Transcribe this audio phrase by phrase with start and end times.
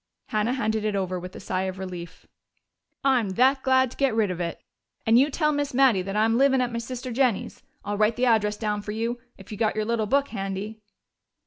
[0.29, 2.25] Hannah handed it over with a sigh of relief.
[3.03, 4.59] "I'm that glad to get rid of it!
[5.05, 7.61] And you tell Miss Mattie that I'm livin' at my sister Jennie's.
[7.85, 10.81] I'll write the address down for you, if you've got your little book handy."